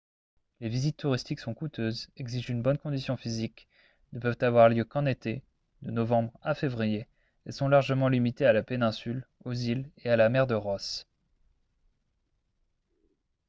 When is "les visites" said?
0.61-0.97